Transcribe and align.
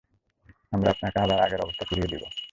আমরা 0.71 0.89
আপনাকে 0.89 1.17
আবার 1.19 1.39
আগের 1.39 1.61
অবস্থায় 1.61 1.87
ফিরিয়ে 1.89 2.11
দিবো। 2.13 2.27